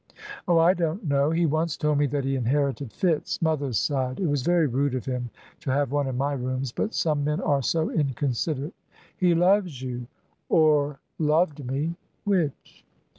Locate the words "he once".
1.29-1.77